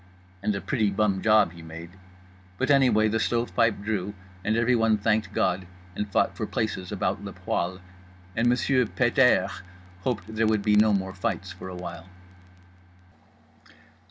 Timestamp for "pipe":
3.55-3.81